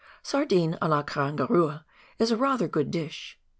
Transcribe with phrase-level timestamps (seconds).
[0.23, 1.83] Sardine a la Karangarua
[2.17, 3.37] is rather a good dish.